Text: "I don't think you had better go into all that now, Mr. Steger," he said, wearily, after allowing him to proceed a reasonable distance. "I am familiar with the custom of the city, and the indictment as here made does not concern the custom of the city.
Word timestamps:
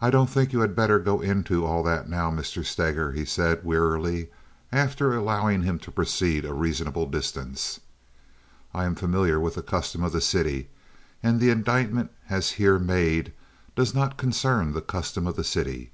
"I 0.00 0.10
don't 0.10 0.30
think 0.30 0.52
you 0.52 0.60
had 0.60 0.76
better 0.76 1.00
go 1.00 1.20
into 1.20 1.66
all 1.66 1.82
that 1.82 2.08
now, 2.08 2.30
Mr. 2.30 2.64
Steger," 2.64 3.10
he 3.10 3.24
said, 3.24 3.64
wearily, 3.64 4.30
after 4.70 5.12
allowing 5.12 5.62
him 5.64 5.80
to 5.80 5.90
proceed 5.90 6.44
a 6.44 6.54
reasonable 6.54 7.04
distance. 7.06 7.80
"I 8.72 8.84
am 8.84 8.94
familiar 8.94 9.40
with 9.40 9.56
the 9.56 9.62
custom 9.62 10.04
of 10.04 10.12
the 10.12 10.20
city, 10.20 10.70
and 11.20 11.40
the 11.40 11.50
indictment 11.50 12.12
as 12.30 12.52
here 12.62 12.78
made 12.78 13.32
does 13.74 13.92
not 13.92 14.18
concern 14.18 14.72
the 14.72 14.80
custom 14.82 15.26
of 15.26 15.34
the 15.34 15.42
city. 15.42 15.90